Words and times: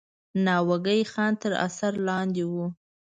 ناوګی 0.45 1.01
خان 1.11 1.33
تر 1.41 1.51
اثر 1.67 1.93
لاندې 2.07 2.43
وو. 2.51 2.65